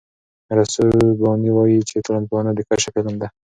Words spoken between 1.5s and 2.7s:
وايي چې ټولنپوهنه د